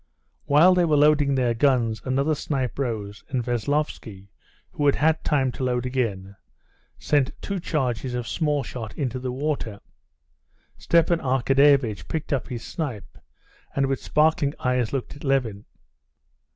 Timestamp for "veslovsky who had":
3.43-4.95